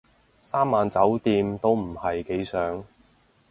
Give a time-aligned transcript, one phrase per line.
[0.41, 2.83] 三晚酒店都唔係幾想